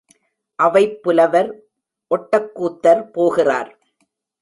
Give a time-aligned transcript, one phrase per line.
[0.59, 1.51] அவைப் புலவர்
[2.11, 3.71] ஒட்டக்கூத்தர் போகிறார்.